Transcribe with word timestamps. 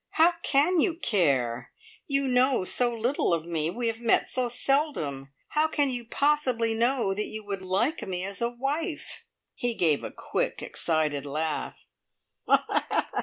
How 0.13 0.33
can 0.41 0.79
you 0.79 0.95
care? 0.95 1.69
You 2.07 2.23
know 2.27 2.63
so 2.63 2.91
little 2.91 3.35
of 3.35 3.45
me; 3.45 3.69
we 3.69 3.85
have 3.85 3.99
met 3.99 4.27
so 4.27 4.47
seldom. 4.49 5.31
How 5.49 5.67
can 5.67 5.91
you 5.91 6.05
possibly 6.05 6.73
know 6.73 7.13
that 7.13 7.27
you 7.27 7.45
would 7.45 7.61
like 7.61 8.01
me 8.01 8.23
as 8.25 8.41
a 8.41 8.49
wife?" 8.49 9.25
He 9.53 9.75
gave 9.75 10.03
a 10.03 10.09
quick, 10.09 10.59
excited 10.63 11.23
laugh. 11.23 11.85